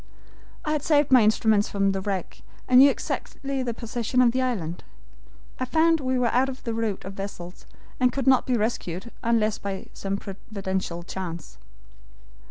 "I 0.65 0.71
had 0.71 0.81
saved 0.81 1.11
my 1.11 1.21
instruments 1.21 1.69
from 1.69 1.91
the 1.91 2.01
wreck, 2.01 2.41
and 2.67 2.79
knew 2.79 2.89
exactly 2.89 3.61
the 3.61 3.75
position 3.75 4.19
of 4.19 4.31
the 4.31 4.41
island. 4.41 4.83
I 5.59 5.65
found 5.65 5.99
we 5.99 6.17
were 6.17 6.33
out 6.33 6.49
of 6.49 6.63
the 6.63 6.73
route 6.73 7.05
of 7.05 7.13
vessels, 7.13 7.67
and 7.99 8.11
could 8.11 8.25
not 8.25 8.47
be 8.47 8.57
rescued 8.57 9.11
unless 9.21 9.59
by 9.59 9.89
some 9.93 10.17
providential 10.17 11.03
chance. 11.03 11.59